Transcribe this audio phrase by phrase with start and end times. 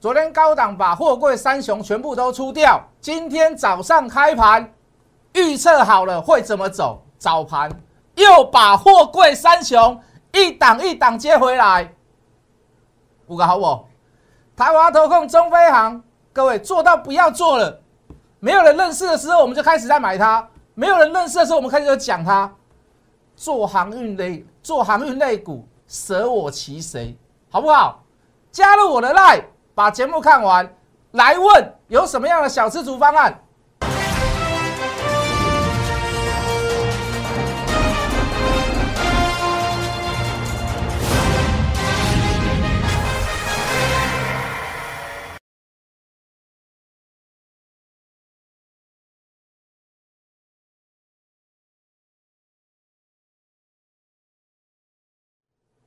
[0.00, 4.72] 昨天高档把货柜三雄全部都出掉，今天早上开盘
[5.32, 7.68] 预测好了会怎么走，早盘
[8.14, 10.00] 又把货柜三雄
[10.32, 11.92] 一档一档接回来，
[13.26, 13.86] 五个好不？
[14.54, 16.00] 台华投控、中飞航，
[16.32, 17.80] 各位做到不要做了。
[18.38, 22.52] 没有人认识的时候，我们就开始在买它；没有人认识的时候，我们开始就讲它。
[23.34, 27.16] 做航运类，做航运类股，舍我其谁，
[27.50, 28.04] 好不好？
[28.52, 29.42] 加入我的 line，
[29.78, 30.68] 把节目看完，
[31.12, 33.40] 来问有什么样的小吃族方案。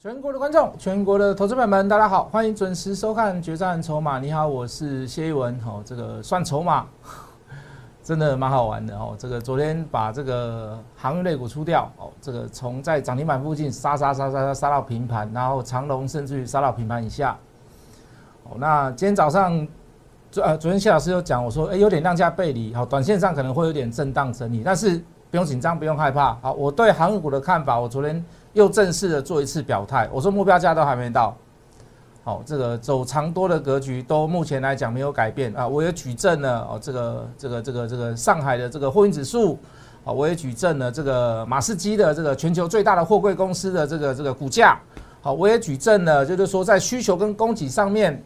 [0.01, 4.17] 全国的观众，全国的投资朋友们，大家好，欢迎准时收看《决战筹码》。
[4.19, 5.55] 你好，我是谢一文。
[5.63, 6.87] 哦，这个算筹码，
[8.03, 9.16] 真的蛮好玩的哦。
[9.16, 17.38] 这个昨天把这个航运类股出掉，哦，这个从在涨停板附近杀杀杀杀杀杀到平盘，然后长龙甚至于杀到平盘以下。
[18.45, 19.67] 哦，那今天早上，
[20.31, 24.99] 昨呃昨天谢老师有讲，我说，哎，有点量价背离，好，短线上可能会有点震荡整理，但是
[25.31, 26.37] 不用紧张，不用害怕。
[26.41, 28.23] 好，我对航运股的看法，我昨天。
[28.53, 31.33] 又正式的做一次表态，我说目标价都还没到，
[32.21, 35.65] 好，这个走长多的格局都目前来讲没有改变啊。
[35.65, 39.57] 我也举证了哦，这个这个这个这个上海的这个货运指数，
[40.03, 44.77] 啊，我也举证了这个马士基的这个全球最大的货柜公司的这个这个股价，
[45.21, 48.21] 好，我也举证了，就是说在需求跟供给上面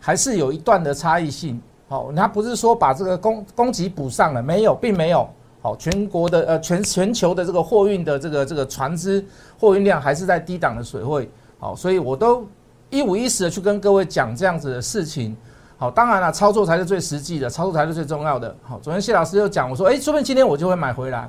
[0.00, 5.30] 还是有一段的差异性，好，它不是说把这个供供给补上了，没有，并没有。
[5.62, 9.24] 好，全国的呃全全球的这个货运的这个这个船只
[9.58, 12.44] 货运量还是在低档的水位，好，所以我都
[12.90, 15.36] 一五一十的去跟各位讲这样子的事情。
[15.78, 18.54] 好，当然了，操作才是最实际的，操作才是最重要的。
[18.62, 21.28] 好，昨天谢老师又讲，我说，哎，说不定今天我就会买回来。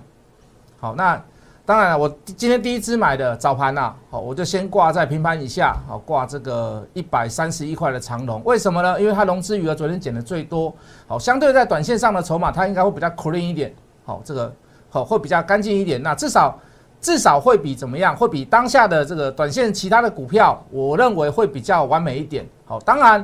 [0.79, 1.19] 好，那
[1.65, 8.43] 当然了，我今天第一支买的早盘呐，好，我就先挂在平盘以下，好，挂这个一百三十一块的长龙。
[8.43, 8.99] 为什么呢？
[9.01, 10.71] 因为它融资余额昨天减的最多，
[11.07, 13.73] 好，相对在短线上的筹码，它应该会比较 clean 一点。
[14.05, 14.53] 好，这个
[14.89, 16.01] 好会比较干净一点。
[16.01, 16.59] 那至少
[16.99, 18.15] 至少会比怎么样？
[18.15, 22.45] 会比当下的这个短线其他的股票，我认为会比较完美一点。
[22.65, 23.21] 好，当然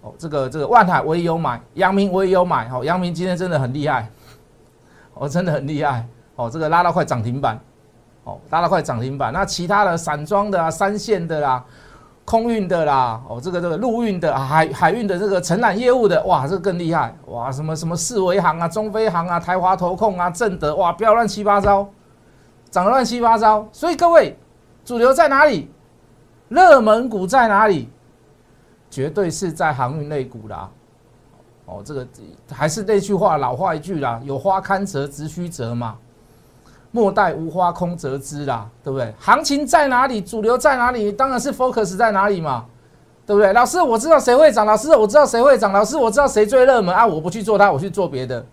[0.00, 2.68] 哦，这个这个万海我也有买，阳明我也有买。
[2.68, 4.10] 好，阳明今天真的很厉害，
[5.14, 6.06] 哦，真的很厉害。
[6.36, 7.60] 哦，这个拉到快涨停板，
[8.24, 9.32] 哦，拉到快涨停板。
[9.32, 11.64] 那其他的散装的啊，三线的啦。
[12.24, 21.88] 空运的啦，哦，这个这个陆运的海海运的这个承揽业务的，哇，这个更厉害，哇，什么什么四维航啊、中飞航啊、台华投控啊、正德，哇，不要乱七八糟，
[22.70, 23.68] 涨乱七八糟。
[23.72, 24.38] 所以各位，
[24.84, 25.70] 主流在哪里？
[26.48, 27.90] 热门股在哪里？
[28.88, 30.70] 绝对是在航运类股啦。
[31.64, 32.06] 哦，这个
[32.50, 35.96] 还是那句话，老话一句啦，有花堪折直须折嘛。
[36.92, 39.12] 莫待无花空折枝啦，对不对？
[39.18, 42.66] 行情在哪里，主流在哪里，当然是 focus 在哪里嘛，
[43.26, 43.52] 对不对？
[43.54, 48.44] 老师，我知道谁会涨，老师，我知道谁会涨，老师，我知道谁最热门啊，我不去做它，我去做别的，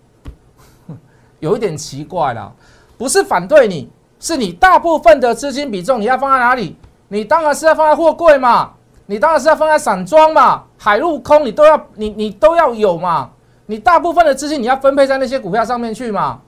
[1.39, 2.51] 有一点奇怪啦。
[2.97, 6.78] 不是反对你，是你大部分的资金比重你要放在哪里？
[7.09, 8.72] 你当然是要放在货柜嘛，
[9.05, 13.31] 你当然是要放在散装嘛，海陆空你都要，你你都要有嘛，
[13.66, 16.39] 你大部分的资金你要分配在那些股票上面去嘛。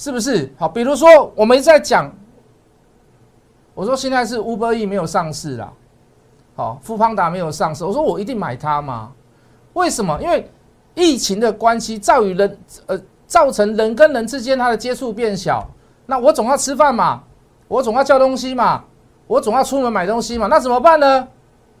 [0.00, 0.66] 是不是好？
[0.66, 2.10] 比如说，我们在讲，
[3.74, 5.70] 我说现在是 Uber E 没有上市啦，
[6.56, 9.12] 好，富邦达没有上市，我说我一定买它嘛？
[9.74, 10.18] 为什么？
[10.22, 10.50] 因为
[10.94, 15.68] 疫情的关系，造于人呃，造成人跟人之间它的接触变小，
[16.06, 17.22] 那我总要吃饭嘛，
[17.68, 18.82] 我总要叫东西嘛，
[19.26, 21.28] 我总要出门买东西嘛，那怎么办呢？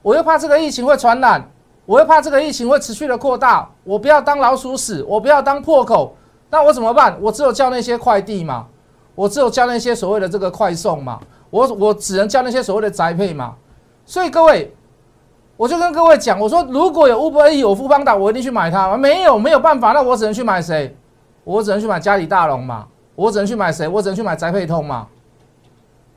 [0.02, 1.42] 我又怕这个疫情会传染，
[1.86, 6.14] 我又怕这个疫情会持续的扩大，我不要当老鼠屎，我不要当破口。
[6.50, 7.16] 那我怎么办？
[7.20, 8.66] 我只有叫那些快递嘛，
[9.14, 13.54] 我只有叫那些所谓的这个快送嘛，我我只能叫那些所谓的宅配嘛。
[14.04, 14.74] 所以各位，
[15.56, 18.96] 我就跟各位讲，我说如果有 Uber E 有富邦达，我一定去买它。
[18.96, 20.96] 没有没有办法，那我只能去买谁？
[21.44, 22.86] 我只能去买嘉里大龙嘛。
[23.14, 23.86] 我只能去买谁？
[23.86, 25.06] 我只能去买宅配通嘛。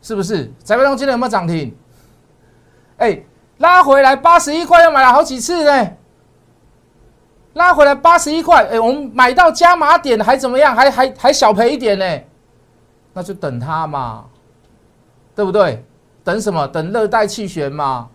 [0.01, 0.51] 是不是？
[0.63, 1.75] 宅配通今天有没有涨停？
[2.97, 3.21] 哎，
[3.59, 5.87] 拉回来八十一块，又买了好几次呢。
[7.53, 10.75] 拉回来八十一块，哎，我们买到加码点还怎么样？
[10.75, 12.19] 还还还小赔一点呢，
[13.13, 14.25] 那就等它嘛，
[15.35, 15.85] 对不对？
[16.23, 16.67] 等什么？
[16.67, 18.09] 等热带气旋嘛，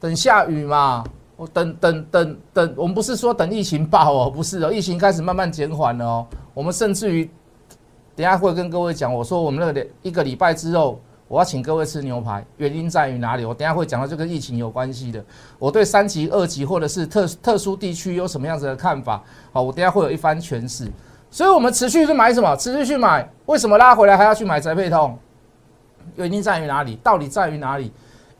[0.00, 1.04] 等下雨嘛。
[1.36, 6.26] 我等等等等，我们不是说等疫情爆哦， 不是哦，疫情开始慢慢减缓了哦。
[6.54, 7.30] 我们甚至于
[8.14, 10.98] 等下会跟各位讲，我说我们那个一个礼拜之后
[11.28, 13.44] 我要请各位吃牛排，原因在于哪里？
[13.44, 15.24] 我等下会讲到这跟疫情有关系的。
[15.58, 19.20] 我对三级、二级或者是特特殊地区有什么样子的看法？
[19.52, 20.90] 好，我等下会有一番诠释。
[21.28, 22.54] 所以，我们持续去买什么？
[22.56, 23.28] 持续去买。
[23.46, 25.18] 为什么拉回来还要去买宅配通？
[26.14, 26.94] 原因在于哪里？
[27.02, 27.92] 到底在于哪里？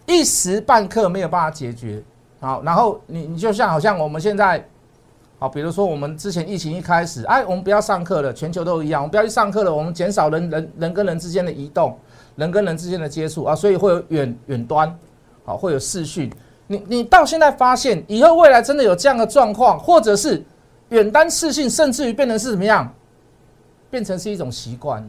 [0.06, 2.00] 一时半刻没有办法解决。
[2.38, 4.64] 好，然后你你就像好像我们现在，
[5.40, 11.98] 好，比如说我们之前疫情一开始，哎，我们不要上课了，全球都一样，我们不要去上课了，我们减少人人人跟人之间的移动。
[12.36, 14.96] 人跟人之间的接触啊，所以会有远远端，
[15.44, 16.32] 好，会有视讯。
[16.68, 20.44] 你你到现在发现，以后未来真的有这样的状况，或者是
[20.90, 22.92] 远端视讯，甚至于变成是怎么样，
[23.90, 25.08] 变成是一种习惯。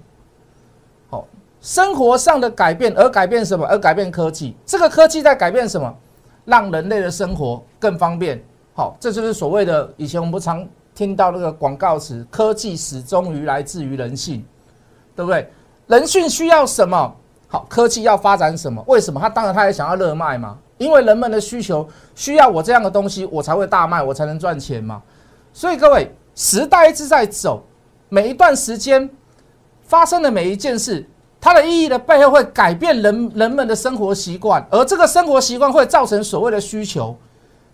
[1.09, 1.27] 好，
[1.61, 3.65] 生活上的改变，而改变什么？
[3.65, 4.55] 而改变科技。
[4.65, 5.93] 这个科技在改变什么？
[6.45, 8.41] 让人类的生活更方便。
[8.73, 14.45] 好，这就是所谓的以前我们不常听到那个广告词：科技始终于来自于人性，
[15.15, 15.49] 对不对？
[15.87, 17.15] 人性需要什么？
[17.47, 18.83] 好，科技要发展什么？
[18.87, 19.19] 为什么？
[19.19, 25.01] 他当然他也想要热卖嘛，因为人们的需求需要我这样的东西，我才会大卖，我才能赚钱嘛。
[25.53, 27.63] 所以各位，时代一直在走，
[28.09, 29.09] 每一段时间
[29.83, 31.07] 发生的每一件事，
[31.39, 37.15] 它的意义的背后会改变人人们的生活习惯，而这个生活习惯会造成所谓的需求。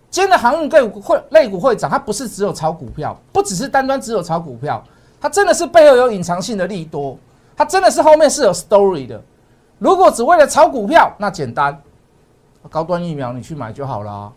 [0.08, 4.80] 今天的航运类股会类股会涨，它不是只有炒股票，不只是单单只有炒股票，
[5.20, 7.18] 它真的是背后有隐藏性的利多。
[7.56, 9.22] 它真的是后面是有 story 的。
[9.78, 11.80] 如果只为了炒股票，那简单，
[12.70, 14.32] 高端疫苗你去买就好了，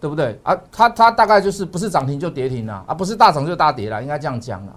[0.00, 0.38] 对不对？
[0.42, 4.76] 啊，它它大概就是不是涨停就跌停了，啊，不是大涨就大跌了，应该这样讲了。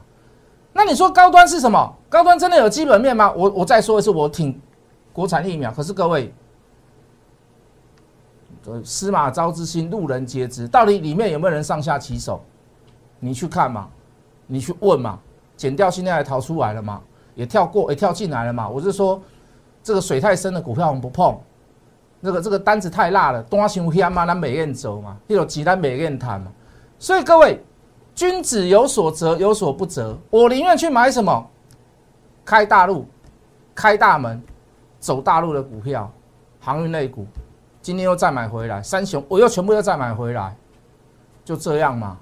[0.71, 1.93] 那你说高端是什么？
[2.07, 3.31] 高端真的有基本面吗？
[3.35, 4.61] 我我再说一次，我挺
[5.11, 5.71] 国产疫苗。
[5.71, 6.33] 可是各位，
[8.83, 12.41] 司马昭之心，路人皆知，到底里面有没有人上下其手？
[13.19, 13.89] 你去看嘛，
[14.45, 15.19] 你去问嘛，
[15.55, 17.01] 减掉现在还逃出来了嘛？
[17.37, 18.67] 也跳过，也跳进来了嘛？
[18.67, 19.21] 我是说，
[19.83, 21.37] 这个水太深的股票我们不碰。
[22.19, 26.51] 那个这个单子太辣了，东阿行黑嘛，那美艳走嘛，一有几单美艳谈嘛。
[26.97, 27.63] 所以各位，
[28.15, 30.17] 君子有所择，有所不择。
[30.31, 31.47] 我宁愿去买什么？
[32.43, 33.05] 开大陆，
[33.75, 34.41] 开大门，
[34.99, 36.11] 走大陆的股票，
[36.59, 37.23] 航运类股。
[37.83, 40.55] 今天又再买回来，三雄我又全部又再买回来，
[41.45, 42.17] 就这样嘛，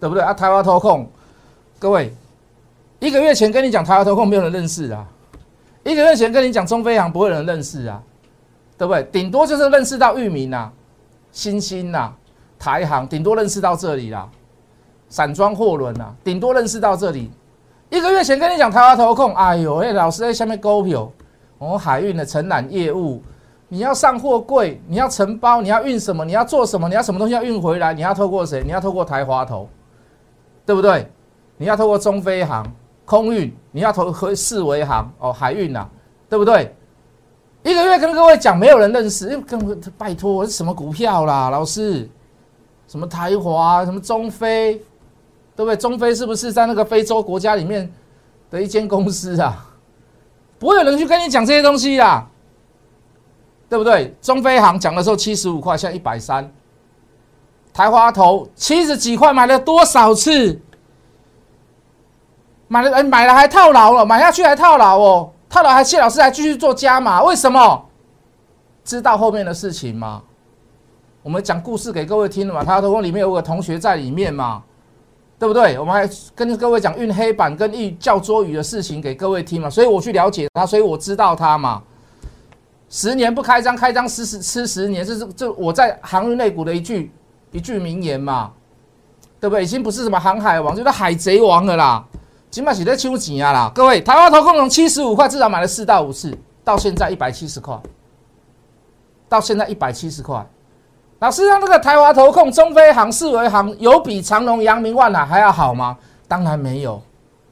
[0.00, 0.32] 对不对啊？
[0.32, 1.06] 台湾投控，
[1.78, 2.16] 各位。
[3.00, 5.06] 一个月前跟你讲台华投控，没有人认识啊。
[5.82, 8.00] 一个月前跟你讲中飞航，不会有人认识啊，
[8.76, 9.02] 对不对？
[9.04, 10.70] 顶多就是认识到域名呐、
[11.32, 12.12] 新兴呐、
[12.58, 14.28] 台航，顶多认识到这里啦。
[15.08, 17.30] 散装货轮呐，顶多认识到这里。
[17.88, 21.10] 一个月前跟你讲台华投控，哎呦，哎，老师在下面勾票。
[21.56, 23.22] 哦，海运的承揽业务，
[23.68, 26.24] 你要上货柜，你要承包，你要运什么？
[26.24, 26.88] 你要做什么？
[26.88, 27.94] 你要什么东西要运回来？
[27.94, 28.62] 你要透过谁？
[28.62, 29.68] 你要透过台华投，
[30.66, 31.10] 对不对？
[31.56, 32.70] 你要透过中飞航。
[33.10, 35.84] 空运你要投和四维航哦，海运呐，
[36.28, 36.72] 对不对？
[37.64, 42.08] 一个月跟各位讲，没有人认识，跟拜托我是什么股票啦，老师，
[42.86, 44.74] 什么台华，什么中飞，
[45.56, 45.76] 对不对？
[45.76, 47.92] 中飞是不是在那个非洲国家里面
[48.48, 49.66] 的一间公司啊？
[50.60, 52.24] 不会有人去跟你讲这些东西啦，
[53.68, 54.14] 对不对？
[54.22, 56.48] 中飞航讲的时候七十五块，现在一百三，
[57.72, 60.56] 台华投七十几块，买了多少次？
[62.72, 67.84] 买了，哎，买了还套牢了，买下去还套牢哦，套牢还谢老师还继续做加码，为什么？
[68.84, 70.22] 知道后面的事情吗？
[71.24, 74.62] 我们讲故事给各位听了嘛，他头公里面有个同学在里面嘛，
[75.36, 75.80] 对不对？
[75.80, 81.82] 我们还跟各位讲运黑板跟运教桌语的事情给各位听嘛，所以我去了解他，所以我知道他嘛。
[82.88, 87.12] 十年不开张，开张吃十吃十年，这是这我在航运内股的一句
[87.50, 88.52] 一句名言嘛，
[89.40, 89.64] 对不对？
[89.64, 92.04] 已经不是什么航海王，就是海贼王了啦。
[92.50, 97.78] 起码写在秋几啊啦，各位，台湾投控从七十五块至少买了四到五次，到现在一百七十块，
[99.28, 100.44] 到现在一百七十块。
[101.20, 105.96] 老师让这个台华投控、中飞航、四维航有比长隆、阳明、万海还要好吗？
[106.26, 107.00] 当然没有，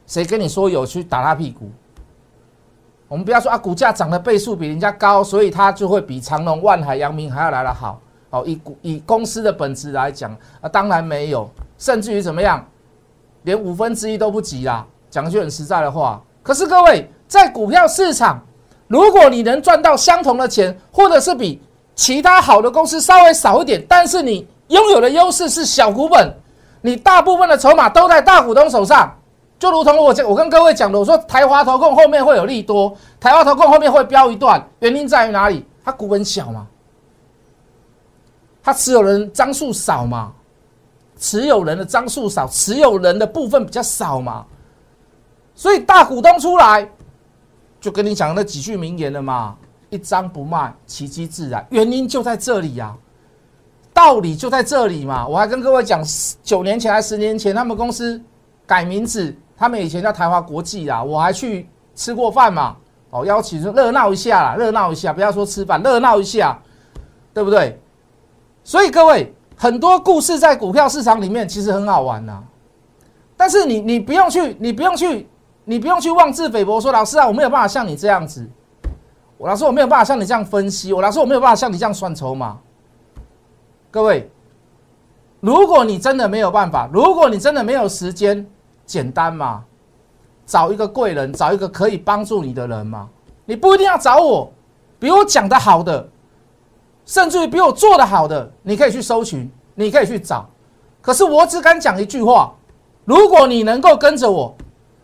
[0.06, 1.70] 谁跟你说有去打他屁股？
[3.06, 8.00] 我们不要说啊，股价涨的倍数比人家高，所以它就会比长隆、万海、阳明还要来的好。
[8.30, 12.66] 好，以股以公司的本质来讲啊，当然没有，甚至于怎么样？
[13.48, 16.22] 连五分之一都不及啦，讲句很实在的话。
[16.42, 18.38] 可是各位，在股票市场，
[18.88, 21.58] 如果你能赚到相同的钱，或者是比
[21.94, 26.30] 其他好的公司稍微少一点，但是你拥有的优势是小股本，
[26.82, 29.10] 你大部分的筹码都在大股东手上，
[29.58, 35.64] 就如同我我跟各位讲的，我说台华投控后面会有利多，台华投控后面会飙一段，原因在于哪里？
[35.82, 36.66] 它股本小嘛，
[38.62, 40.34] 它持有人张数少嘛。
[41.18, 44.46] 持有人的张数少，持有人的部分比较少嘛，
[45.54, 46.88] 所以大股东出来，
[47.80, 49.56] 就跟你讲那几句名言了嘛，
[49.90, 51.66] 一张不卖，奇迹自然。
[51.70, 52.94] 原因就在这里呀，
[53.92, 55.26] 道理就在这里嘛。
[55.26, 56.02] 我还跟各位讲，
[56.42, 58.20] 九年前还十年前，他们公司
[58.66, 62.76] 改名字，他们以前叫台华国际啊，我还去吃过饭嘛。
[63.10, 66.60] 哦，邀请热闹一下啦，热闹一下，不要说吃饭，热闹一下，
[67.32, 67.80] 对不对？
[68.62, 72.42] 所以各位，很多故事在股票市场里面其实很好玩呐。
[73.36, 75.28] 但是你你不用去，你不用去，
[75.64, 78.48] 你不用去妄自菲薄说老师啊，我没有办法像你这样子。
[79.36, 82.58] 我老师我没有办法像你这样分析，我老师我没有办法像你这样算筹码。
[83.90, 84.30] 各位，
[85.40, 88.46] 如果你真的没有办法，如果你真的没有时间，
[88.86, 89.64] 简单嘛。
[90.44, 93.08] 找一个贵人，找一个可以帮助你的人嘛。
[93.44, 94.50] 你不一定要找我，
[94.98, 96.08] 比我讲的好的，
[97.08, 100.46] 甚至于比我做的好的，你可以去搜寻，你可以去找。
[101.00, 102.52] 可是我只敢讲一句话：
[103.06, 104.54] 如果你能够跟着我，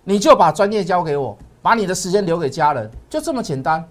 [0.04, 3.82] 你就把专业交给我，把你的时间留给家人，就这么简单，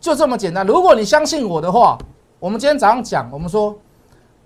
[0.00, 0.66] 就这么简单。
[0.66, 1.98] 如果你相信我的话，
[2.38, 3.78] 我们今天早上讲，我们说。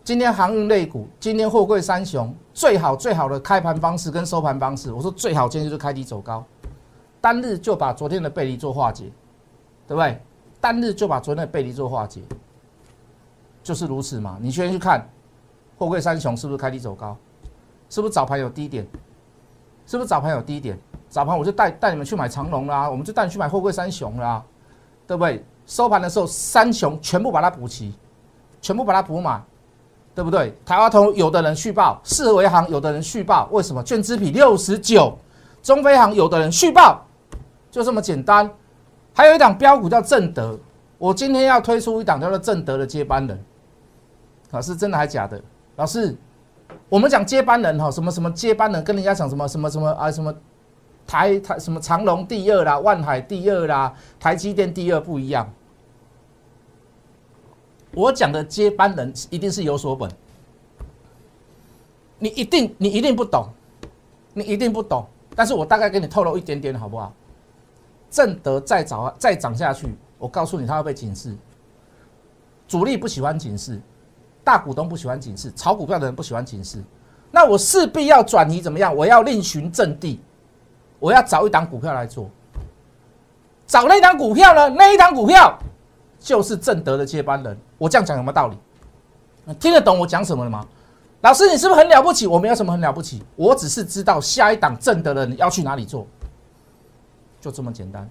[0.02, 6.42] 今天航运类股，今天货柜三雄最好最好的开盘方式跟收盘方式，我说最好今天就是开低走高，
[7.20, 9.04] 单日就把昨天的背离做化解，
[9.86, 10.18] 对不对？
[10.60, 12.20] 单日就把昨天的背离做化解，
[13.62, 14.38] 就是如此嘛。
[14.40, 15.08] 你先去看
[15.78, 17.16] 货柜三雄是不是开低走高，
[17.88, 18.86] 是不是早盘有低点，
[19.86, 20.78] 是不是早盘有低点？
[21.08, 24.44] 早盘我就带带你们去买长龙啦，我们就带你去买货柜三雄啦，
[25.06, 25.44] 对不对？
[25.66, 27.94] 收盘的时候三雄全部把它补齐，
[28.60, 29.42] 全部把它补满。
[30.12, 30.52] 对不对？
[30.66, 33.80] 台湾通有的人续报，四维行有的人续报，为什么？
[33.84, 35.16] 券资比六十九，
[35.62, 37.00] 中飞行有的人续报，
[37.70, 38.50] 就这么简单。
[39.20, 40.58] 还有一档标股叫正德，
[40.96, 43.38] 我今天要推出一档叫做正德的接班人，
[44.50, 45.38] 老师真的还假的？
[45.76, 46.16] 老师，
[46.88, 50.34] 我们讲接班人哈，什么什么接班人，跟人家讲什么什么什么啊什么
[51.06, 55.46] 台台什么长隆第二啦，万海第二啦，台积电第二不一样。
[57.92, 60.10] 我讲的接班人一定是有所本，
[62.18, 63.48] 你一定你一定不懂，
[64.32, 65.04] 你一定不懂。
[65.36, 67.12] 但是我大概给你透露一点点，好不好？
[68.10, 71.34] 正德再涨再涨下去，我告诉你，它会被警示。
[72.66, 73.80] 主力不喜欢警示，
[74.44, 76.82] 大股东不喜欢警示，炒股票的人不喜欢警示。
[77.30, 78.94] 那我势必要转移怎么样？
[78.94, 80.20] 我要另寻阵地，
[80.98, 82.28] 我要找一档股票来做。
[83.66, 84.68] 找那档股票呢？
[84.68, 85.56] 那一档股票
[86.18, 87.56] 就是正德的接班人。
[87.78, 89.54] 我这样讲有没有道理？
[89.60, 90.66] 听得懂我讲什么了吗？
[91.22, 92.26] 老师，你是不是很了不起？
[92.26, 96.06] 我没有什么很了不起，我只是知道下一档正德的人要去哪里做，
[97.40, 98.08] 就这么简单。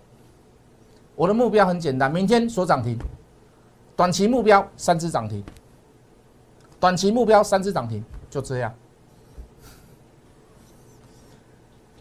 [1.16, 2.98] 我的目标很简单，明天锁涨停，
[3.96, 5.44] 短期目标三只涨停，
[6.80, 8.74] 短期目标三只涨停，就这样。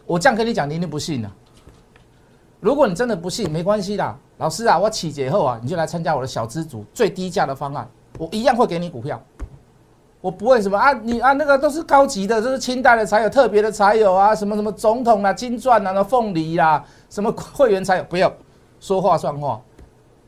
[0.06, 1.30] 我这样跟你讲，你一定不信啊。
[2.60, 4.18] 如果你真的不信，没关系的。
[4.38, 9.20] 老师啊，我起解后啊，你就来参加我的小资组最低价的方案，我一样会给你股票，
[10.20, 18.32] 我不会什么啊，你啊那个都是高级的，这是清代的才有，特别的才有啊，什么什么总统啊、金钻啊、那凤梨啦，什么会员才有，不要
[18.80, 19.60] 说话算话。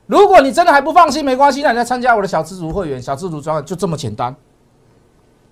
[0.06, 4.34] 如果你真的还不放心，没关系，那你来参加我的小资族会员，小资族专案就这么简单。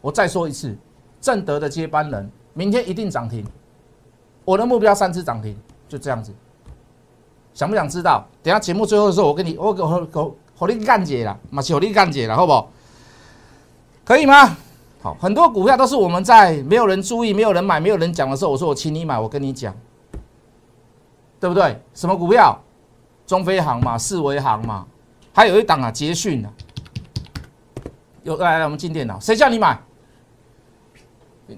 [0.01, 0.77] 我再说一次，
[1.21, 3.45] 正德的接班人明天一定涨停，
[4.45, 5.57] 我的目标三次涨停，
[5.89, 6.33] 就这样子。
[7.55, 8.25] 想不想知道？
[8.41, 12.71] 等下节目最后的时候，我跟你，我我我我你干解了，马上我你干解了，好不好？
[14.09, 14.57] 可以吗？
[15.03, 19.75] 好，很多股票都是我们在没有人注意、没有人买、没有人讲的时候，我说我请你买，我跟你讲，
[21.39, 21.79] 对不对？
[21.93, 22.59] 什么股票？
[23.27, 24.87] 中飞航嘛，四维航嘛，
[25.35, 26.49] 还有一档啊，捷讯啊。
[28.23, 29.79] 有来来，我们进电脑，谁叫你买？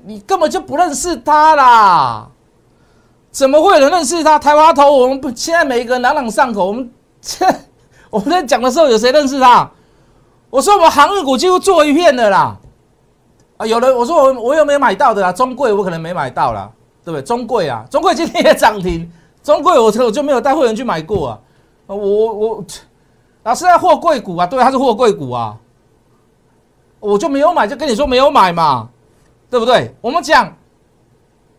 [0.04, 2.28] 你根本就不认识他啦！
[3.30, 4.40] 怎么会有人认识他？
[4.40, 6.66] 台湾头，我们不现在每一个人朗朗上口。
[6.66, 7.47] 我们切
[8.11, 9.71] 我们在讲的时候，有谁认识他？
[10.50, 12.57] 我说我们航运股几乎做一片的啦。
[13.57, 15.33] 啊，有人我说我我有没有买到的啦？
[15.33, 16.71] 中贵我可能没买到啦，
[17.04, 17.23] 对不对？
[17.23, 19.11] 中贵啊，中贵今天也涨停。
[19.42, 21.38] 中贵我我就没有带会员去买过啊。
[21.87, 22.64] 我我
[23.45, 25.57] 老师在货柜股啊，对，它是货柜股啊。
[26.99, 28.88] 我就没有买，就跟你说没有买嘛，
[29.49, 29.95] 对不对？
[30.00, 30.52] 我们讲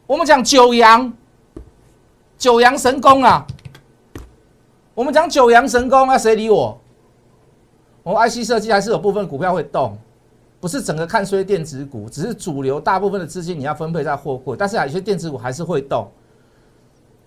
[0.05, 1.11] 我们讲九阳。
[2.41, 3.45] 九阳神功啊！
[4.95, 6.80] 我们讲九阳神功啊，谁理我？
[8.03, 9.97] 我们 IC 设计还是有部分股票会动，
[10.59, 16.09] 不是整个看衰电子股，只是主流大部分的资金你要分配在货柜，但是有些电子股还是会动，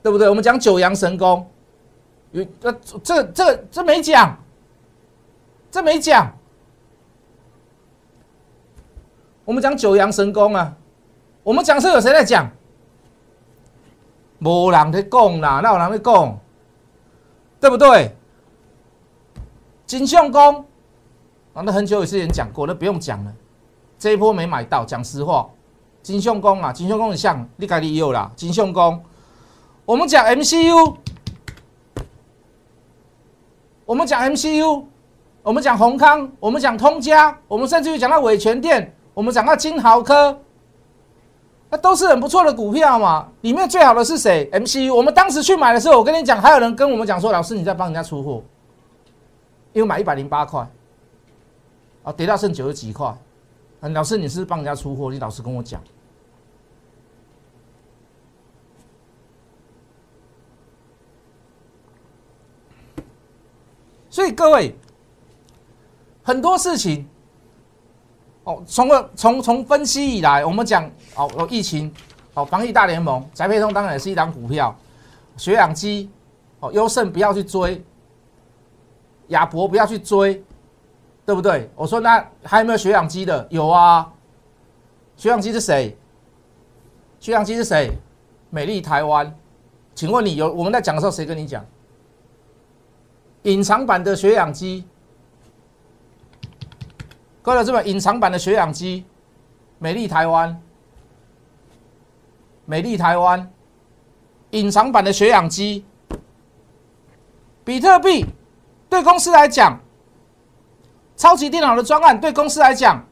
[0.02, 0.28] 对不对？
[0.28, 1.46] 我们讲九阳神功，
[2.32, 4.36] 有呃，这这这没讲，
[5.70, 6.32] 这没讲。
[9.44, 10.74] 我们讲九阳神功啊，
[11.42, 12.50] 我们讲是有谁在讲？
[14.40, 16.38] 无人在讲啦，哪有人在讲？
[17.60, 18.16] 对不对？
[19.86, 20.64] 金相公，
[21.52, 23.32] 啊，那很久以前讲过，那不用讲了。
[23.98, 25.48] 这一波没买到，讲实话，
[26.02, 29.02] 金相公啊，金相公很像，你该你有啦，金相公。
[29.84, 30.96] 我们讲 MCU，
[33.84, 34.84] 我们讲 MCU，
[35.42, 40.40] 我们讲宏康，我们讲通家，我们甚至于讲到伟全店，我们讲到金豪科，
[41.68, 43.28] 那都是很不错的股票嘛。
[43.42, 44.94] 里面最好的是谁？MCU。
[44.94, 48.42] 我们当时去买的时候，我跟你讲，还有人跟我们讲说，老师你在帮人家出货，
[49.74, 50.66] 因为买一百零八块，
[52.04, 53.14] 啊，跌到剩九十几块，
[53.80, 55.82] 老师你是帮人家出货，你老实跟我讲。
[64.08, 64.72] 所以各位，
[66.22, 67.04] 很多事情，
[68.44, 71.92] 哦，从个从从分析以来，我们讲哦，疫情，
[72.34, 74.72] 哦，防疫大联盟，宅配通当然也是一档股票，
[75.36, 76.08] 血氧机，
[76.60, 77.84] 哦，优胜不要去追，
[79.28, 80.42] 亚博不要去追，
[81.24, 81.70] 对不对？
[81.74, 83.46] 我说那还有没有血氧机的？
[83.50, 84.12] 有啊，
[85.16, 85.96] 血氧机是谁？
[87.20, 87.90] 血氧机是谁？
[88.50, 89.34] 美丽台湾，
[89.94, 91.64] 请问你有我们在讲的时候，谁跟你讲？
[93.42, 94.84] 隐藏版的血氧机，
[97.42, 99.04] 各位这边隐藏版的血氧机，
[99.78, 100.60] 美丽台湾，
[102.64, 103.50] 美丽台湾，
[104.50, 105.84] 隐藏版的血氧机，
[107.64, 108.24] 比特币
[108.94, 109.78] 对公司来讲，
[111.16, 113.04] 超级电脑的专案对公司来讲，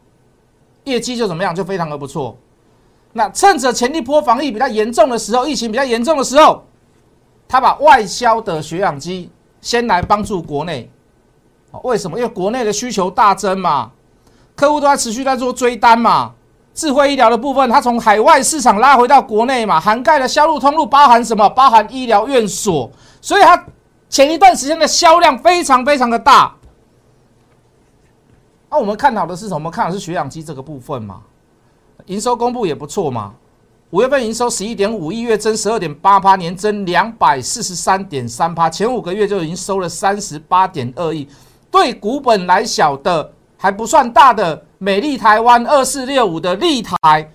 [0.85, 2.37] 业绩就怎么样，就非常的不错。
[3.13, 6.65] 那趁着前一波防疫比较严重的时候，疫情比较严重的时候，
[7.47, 9.31] 他把外销的血氧机。
[9.61, 10.91] 先来帮助国内，
[11.85, 12.19] 为什么？
[12.19, 13.93] 因为国内的需求大增嘛，
[14.57, 16.33] 客户都在持续在做追单嘛。
[16.75, 21.49] 智慧医疗的部分，它从海外市场拉回到国内嘛，涵盖了销路通路包含什么？
[21.51, 23.65] 包含医疗院所，所以它
[24.13, 26.55] 前一段时间的销量非常非常的大。
[28.69, 29.71] 那我们看好的是什么？
[29.71, 31.23] 看好是血氧机这个部分嘛，
[32.05, 33.35] 营收公布也不错嘛。
[33.89, 41.27] 五月份营收十一点五亿，月增十二点八趴，年增两百四十三点三趴，前五个月就已经收了三十八点二亿。
[41.71, 47.33] 对股本来小的还不算大的美丽台湾二四六五的立台，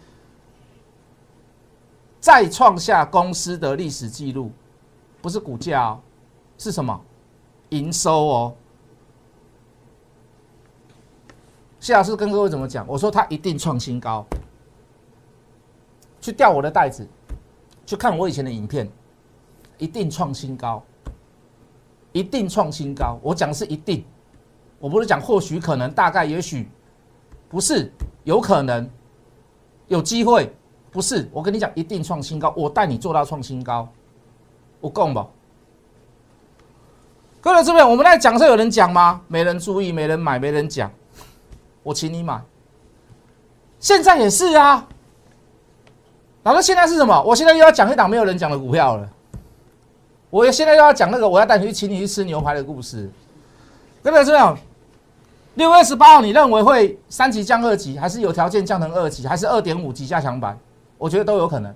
[2.19, 4.51] 再创下公司的历史记录，
[5.23, 5.99] 不是股价哦，
[6.57, 6.99] 是什么？
[7.69, 8.55] 营收哦。
[11.79, 12.85] 谢老师跟各位怎么讲？
[12.87, 14.25] 我说他一定创新高。
[16.19, 17.07] 去掉我的袋子，
[17.85, 18.89] 去看我以前的影片，
[19.77, 20.83] 一定创新高，
[22.11, 23.17] 一定创新高。
[23.21, 24.03] 我讲是一定，
[24.79, 26.67] 我不是讲或许、可能、大概、也许，
[27.47, 27.89] 不是
[28.23, 28.89] 有可能，
[29.87, 30.51] 有机会，
[30.91, 31.29] 不是。
[31.31, 33.87] 我跟你讲，一定创新高，我带你做到创新高，
[34.81, 35.25] 我供不？
[37.47, 39.21] 各位这边，我们在讲的时候有人讲吗？
[39.29, 40.91] 没人注意，没人买，没人讲，
[41.81, 42.41] 我请你买。
[43.79, 44.85] 现在也是啊。
[46.43, 47.23] 老师，现在是什么？
[47.23, 49.09] 我现在又要讲一档没有人讲的股票了。
[50.29, 53.09] 我现在又要讲那个我要带你去请你去吃牛排的故事。
[54.03, 54.57] 各位这样，
[55.53, 60.59] 六月十八号，你认为会三级降二级，还是有条件降成二级，还是二点五级加强版？
[60.97, 61.73] 我觉得都有可能。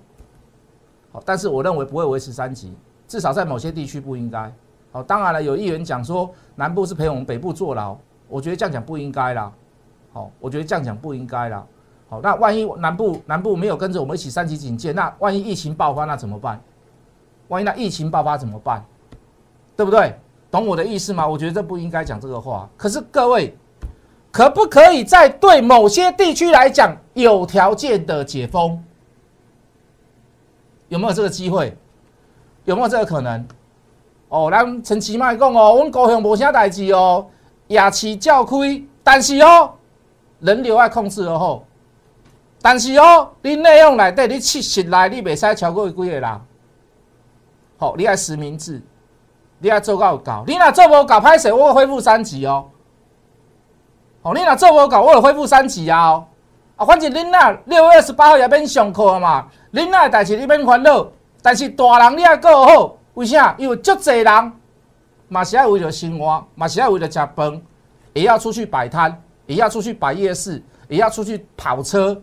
[1.12, 2.74] 好，但是我认为不会维持三级，
[3.08, 4.52] 至少在某些地区不应该。
[4.92, 7.96] 好，当然了，有议员讲说南部是陪我们北部坐牢，
[8.28, 9.50] 我觉得这样讲不应该啦。
[10.12, 11.66] 好，我觉得这样讲不应该啦。
[12.08, 16.60] 好，那万一南部南部没有跟着我们一起三级警戒，那万一疫情爆发，那怎么办？
[17.48, 18.84] 万一那疫情爆发怎么办？
[19.74, 20.14] 对不对？
[20.50, 21.26] 懂我的意思吗？
[21.26, 22.68] 我觉得这不应该讲这个话。
[22.76, 23.56] 可是各位，
[24.30, 28.84] 可不可以在对某些地区来讲有条件的解封？
[30.88, 31.74] 有没有这个机会？
[32.66, 33.48] 有没有这个可能？
[34.32, 37.26] 哦，咱陈其迈讲哦，阮高雄无啥代志哦，
[37.66, 38.56] 夜市照开，
[39.04, 39.72] 但是哦，
[40.40, 41.62] 人流要控制而好。
[42.62, 46.40] 但是哦，你内容内底你七十来，你袂使超过几个人。
[47.76, 48.80] 好，你爱实名制，
[49.58, 50.44] 你爱做到搞。
[50.46, 52.64] 你若做无搞拍摄，我恢复三级哦。
[54.22, 56.12] 好，你若做无搞，我会恢复三级啊。
[56.12, 56.26] 哦，
[56.76, 61.06] 啊，反正恁若六月二十八号也免上课嘛，恁若代志你免烦恼。
[61.42, 63.54] 但是大人你爱过好，为啥？
[63.58, 64.52] 因为足侪人
[65.28, 67.62] 嘛是爱为了生活，嘛是爱为了食饭，
[68.12, 72.20] 也要出去摆摊，也要出去摆夜市，也要出去跑车。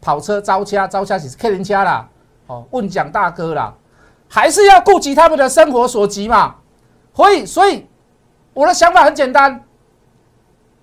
[0.00, 2.08] 跑车招车，招车是客人家啦，
[2.46, 3.74] 哦，问蒋大哥啦，
[4.28, 6.54] 还是要顾及他们的生活所急嘛。
[7.12, 7.84] 所以，所以
[8.54, 9.60] 我的想法很简单，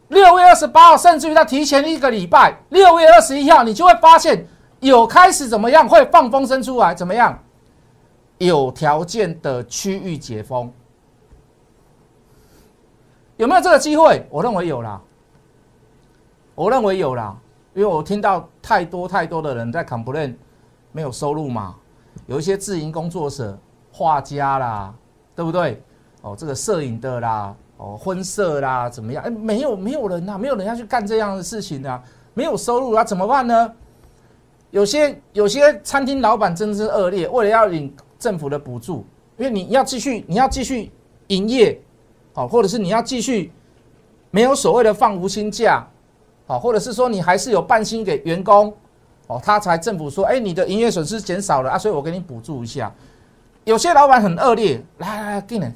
[0.09, 4.45] 六月二十八号，甚至于他提前一个礼拜，六月二十一号，你就会发现
[4.81, 7.41] 有开始怎么样，会放风声出来，怎么样？
[8.37, 10.71] 有条件的区域解封，
[13.37, 14.25] 有没有这个机会？
[14.29, 15.01] 我认为有啦，
[16.53, 17.37] 我认为有啦，
[17.73, 20.35] 因为我听到太多太多的人在 complain
[20.91, 21.75] 没有收入嘛，
[22.27, 23.57] 有一些自营工作者、
[23.91, 24.93] 画家啦，
[25.35, 25.81] 对不对？
[26.21, 29.23] 哦，这个摄影的啦，哦，婚摄啦，怎么样？
[29.23, 33.73] 哎，没有没有人呐，没有人要去干这样的事情啊，没有收入啊，怎么办呢？
[34.71, 39.05] 有些有些餐厅老板真的是恶劣，为了要领政府的补助，
[39.37, 40.91] 因为你要继续你要继续
[41.27, 41.79] 营业。
[42.33, 43.51] 好，或者是你要继续
[44.31, 45.87] 没有所谓的放无薪假，
[46.47, 48.73] 好，或者是说你还是有半薪给员工，
[49.27, 52.91] 哦，他才政府说，哎，你的营业损失减少了啊，所以我给你补助一下。
[53.63, 55.71] 有些老板很恶劣，来来来，给你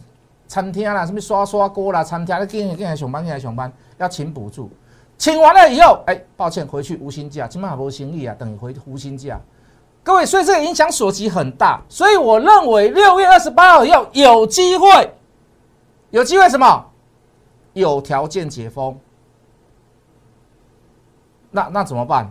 [0.48, 4.70] 餐厅啦，什么刷刷锅啦，餐厅来给你给你上班，给你上班，要请补助，
[5.18, 9.40] 请完了以后，哎，抱歉，回去无薪假，起码无行李啊，等于回无薪假。
[10.10, 15.14] 各位，所以这个影响所及很大，所以我认为六月二十八号以后有机会。
[16.10, 16.84] 有机会什么？
[17.74, 18.98] 有条件解封，
[21.52, 22.28] 那那怎么办？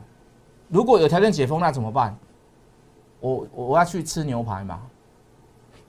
[0.66, 2.18] 如果有条件解封，那怎么办？
[3.20, 4.80] 我我要去吃牛排嘛？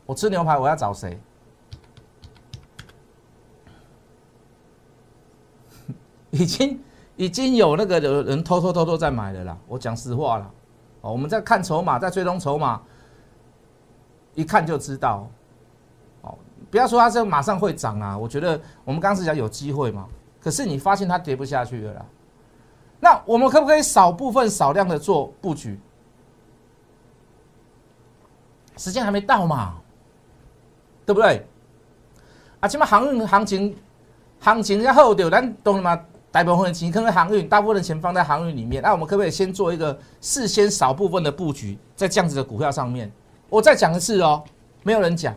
[0.05, 1.19] 我吃牛排，我要找谁？
[6.29, 6.79] 已经
[7.15, 9.57] 已经有那个有人偷偷偷偷在买的啦。
[9.67, 10.51] 我讲实话了，
[11.01, 12.81] 哦，我们在看筹码，在追踪筹码，
[14.35, 15.29] 一看就知道。
[16.21, 16.37] 哦
[16.69, 18.15] 不要说它这马上会涨啊！
[18.15, 20.07] 我觉得我们刚是讲有机会嘛，
[20.39, 22.05] 可是你发现它跌不下去了啦。
[22.99, 25.79] 那我们可不可以少部分少量的做布局？
[28.77, 29.77] 时间还没到嘛，
[31.05, 31.47] 对不对？
[32.59, 33.75] 啊，起码航运行情
[34.39, 36.05] 行情要后掉，咱懂了吗？
[36.31, 38.83] 大部分的钱可能航运，大部分的钱放在航运里面。
[38.83, 43.11] 那我们可不可以先做一个事先少部分的布局，在这样子的股票上面？
[43.49, 44.43] 我再讲一次哦，
[44.83, 45.35] 没有人讲。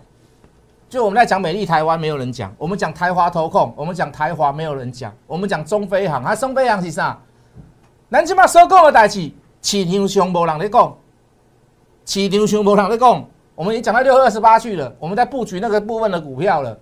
[0.90, 7.18] 就我们在讲美丽台湾，没有人讲；我们讲台华投控，我们讲台华，没有人讲；我们讲中飞航，啊，中飞航是啥？
[8.10, 10.94] 南京嘛收购的代志，市场上无人在讲，
[12.04, 13.24] 市场上无人在讲。
[13.54, 16.78] 我们已经讲到六月二十八去了，我们在布局那个部分的股票了，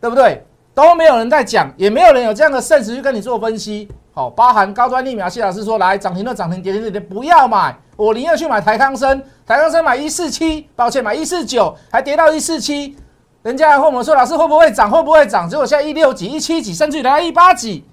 [0.00, 0.42] 对不对？
[0.78, 3.88] 都没有人在讲，也没有人有这样的现实去跟你做分析。
[4.12, 12.96] 好，包含高端疫苗，谢老师说来涨停的涨停，跌停的跌，不要买，我宁愿去买台康生，台康生买一四七，抱歉买一四九，还跌到一四七。
[13.42, 14.88] 人家还问我说：“老师会不会涨？
[14.88, 17.84] 会不会涨？”结果现在一六几、一七几，甚至来到一八几，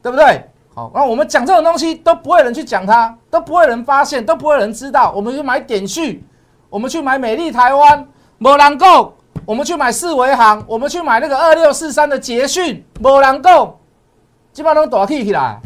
[0.00, 0.48] 对不对？
[0.76, 5.10] 好，那我们讲这种东西都不会人去讲它，都不会人发现，都不会人知道。
[5.10, 6.24] 我们去买点序，
[6.70, 8.06] 我们去买美丽台湾，
[8.38, 9.12] 没人够；
[9.48, 13.80] 我们去买四维行，我们去买那个二六四三的捷讯，没人够。
[14.52, 15.58] 基本上都大起起来。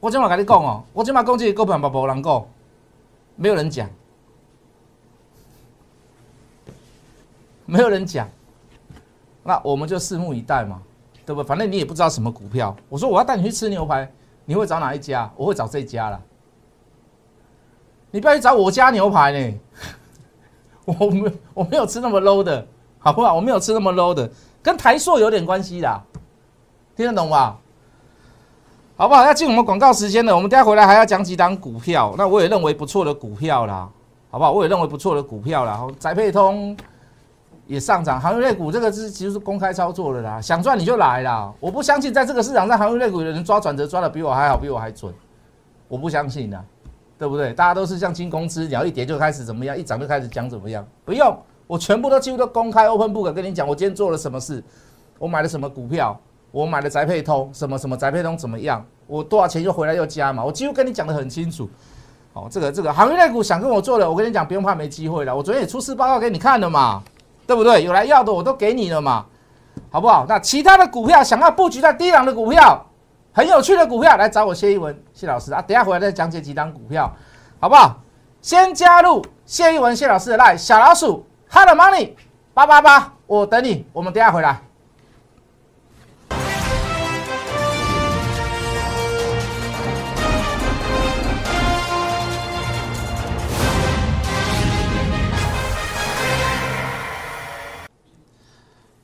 [0.00, 2.48] 我今晚跟你讲哦，我今晚讲这个股票嘛，没人够，
[3.36, 3.86] 没有人讲。
[7.66, 8.26] 没有人讲，
[9.42, 10.80] 那我们就拭目以待嘛，
[11.26, 11.42] 对不？
[11.42, 12.74] 反正你也不知道什么股票。
[12.88, 14.10] 我说我要带你去吃牛排，
[14.46, 15.30] 你会找哪一家？
[15.36, 16.18] 我会找这家啦。
[18.10, 19.58] 你不要去找我家牛排呢，
[20.86, 22.66] 我没我没有吃那么 low 的，
[23.08, 23.34] 好不好？
[23.34, 24.30] 我没有吃那么 low 的，
[24.62, 26.00] 跟台塑有点关系的，
[26.94, 27.56] 听得懂吧？
[28.96, 29.24] 好不好？
[29.24, 33.88] 要进我们广告时间了，我们等下回来还要讲几档股票，那我也认为不错的股票啦，
[34.30, 34.52] 好不好？
[34.52, 36.76] 我也认为不错的股票啦，好，宅配通。
[37.66, 41.52] 也上涨，航运类股这个是其实是公开操作的啦，想赚你就来啦。
[41.60, 45.12] 我不相信在这个市场上，航运类股的人抓转折抓的比我还好，比我还准，
[45.86, 46.64] 我不相信的，
[47.18, 47.52] 对不对？
[47.52, 54.60] 大家都是像金公司，鸟一跌就开始怎么样，一涨就开始讲怎么样，不用，我全部都几乎都公开 open book 跟你讲，我今天做了什么事，
[55.20, 56.18] 我买了什么股票，
[56.50, 61.70] 我买了宅配通，什么什么宅配通怎么样，我多少钱又回来又加嘛，我几乎跟你讲的很清楚。
[62.32, 67.02] 哦，这个这个航运类股想跟我做的，我跟你讲，不用怕没机会了，我昨天也出示报告给你看了嘛。
[67.46, 67.82] 对不对？
[67.82, 69.24] 有来要的我都给你了嘛，
[69.88, 70.26] 好不好？
[70.28, 72.84] 那其他的股票想要布局在低档的股票，
[73.32, 75.62] 很有趣的股票，来找我谢一文谢老师啊。
[75.62, 77.10] 等下回来再讲解几档股票，
[77.58, 77.96] 好不好？
[78.42, 82.10] 先加入谢一文谢老师的 line 小老鼠 Hello Money
[82.52, 83.86] 八八八，我等你。
[83.94, 84.60] 我们等下回来。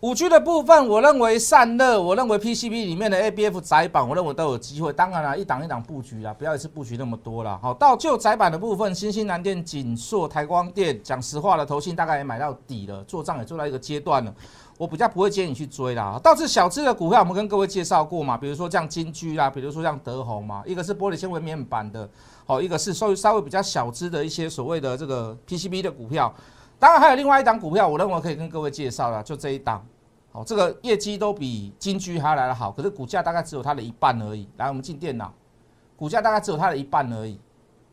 [0.04, 4.92] 五 G 的部分，我认为散热，我认为 PCB 里面的 ABF 窄板，我认为都有机会。
[4.92, 7.58] 当然了，一档一档布局啦，不要一次布局那么多了。
[7.62, 14.34] 好，到就窄板的部分，新兴南电、锦硕、台光电，讲实话了，投信大概也买到底了，做账也做到一个阶段了。
[14.76, 16.20] 我比较不会建议你去追啦。
[16.22, 22.06] 倒是小资的股票，我们跟各位介绍过嘛，比如说像金居啦，比如说像德宏嘛，一个是玻璃纤维面板的，
[22.44, 26.30] 好，一个是稍微稍微比较小资的一些所谓的这个 PCB 的股票。
[26.78, 29.82] 当然还有另外一档股票，我认为可以跟各位介绍啦，就这一档。
[30.34, 34.48] 哦，这个业绩都比金居还来得好，可是股价大概只有它的一半而已。
[34.56, 35.32] 来，我们进电脑，
[35.96, 37.38] 股价大概只有它的一半而已，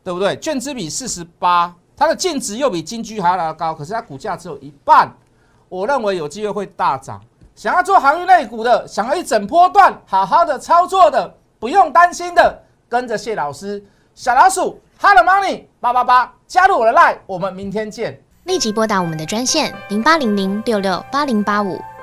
[0.04, 0.36] 对不对？
[0.38, 5.08] 券资比四十八，它的净值又比金居还要来得高，可是它股价只有一半。
[5.69, 7.21] 我认为有机会会大涨。
[7.54, 18.19] 想要做航运类股的，想要一整波段好好的操作的，不用担心的，跟着谢老师，小老鼠，Hello Money 八八八，加入我的 Line，我们明天见。
[18.45, 21.80] 立即拨打我们的专线零八零零六六八零八五